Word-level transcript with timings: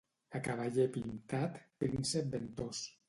A 0.37 0.39
cavaller 0.47 0.87
pintat, 0.95 1.59
príncep 1.85 2.33
ventós. 2.39 2.83